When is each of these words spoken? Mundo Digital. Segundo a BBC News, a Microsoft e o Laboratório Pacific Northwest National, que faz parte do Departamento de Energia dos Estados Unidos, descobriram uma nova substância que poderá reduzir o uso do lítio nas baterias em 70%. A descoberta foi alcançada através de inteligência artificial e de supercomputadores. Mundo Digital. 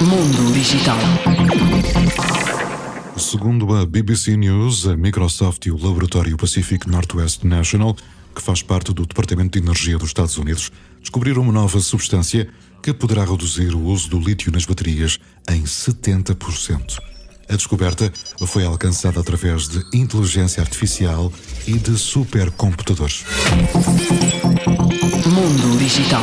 Mundo 0.00 0.52
Digital. 0.52 0.98
Segundo 3.16 3.74
a 3.74 3.86
BBC 3.86 4.36
News, 4.36 4.86
a 4.86 4.96
Microsoft 4.96 5.66
e 5.66 5.70
o 5.70 5.82
Laboratório 5.82 6.36
Pacific 6.36 6.88
Northwest 6.88 7.44
National, 7.44 7.96
que 8.34 8.42
faz 8.42 8.62
parte 8.62 8.92
do 8.92 9.06
Departamento 9.06 9.58
de 9.58 9.64
Energia 9.64 9.96
dos 9.96 10.08
Estados 10.08 10.36
Unidos, 10.36 10.70
descobriram 11.00 11.42
uma 11.42 11.52
nova 11.52 11.80
substância 11.80 12.48
que 12.82 12.92
poderá 12.92 13.24
reduzir 13.24 13.74
o 13.74 13.82
uso 13.82 14.10
do 14.10 14.18
lítio 14.18 14.52
nas 14.52 14.64
baterias 14.64 15.18
em 15.48 15.62
70%. 15.62 16.98
A 17.48 17.56
descoberta 17.56 18.12
foi 18.46 18.64
alcançada 18.64 19.20
através 19.20 19.68
de 19.68 19.84
inteligência 19.92 20.62
artificial 20.62 21.32
e 21.66 21.74
de 21.74 21.96
supercomputadores. 21.98 23.24
Mundo 25.26 25.78
Digital. 25.78 26.22